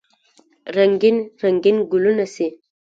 رنګین، 0.75 1.17
رنګین 1.43 1.77
ګلونه 1.91 2.25
سي 2.35 2.47